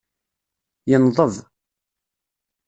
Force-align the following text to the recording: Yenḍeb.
Yenḍeb. 0.89 1.35